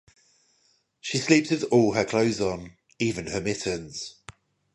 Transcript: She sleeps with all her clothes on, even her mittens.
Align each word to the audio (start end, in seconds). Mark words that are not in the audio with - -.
She 0.99 1.19
sleeps 1.19 1.51
with 1.51 1.63
all 1.65 1.93
her 1.93 2.03
clothes 2.05 2.41
on, 2.41 2.75
even 2.97 3.27
her 3.27 3.39
mittens. 3.39 4.15